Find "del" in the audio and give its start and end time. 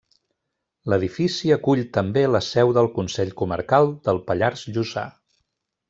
2.79-2.91, 4.09-4.23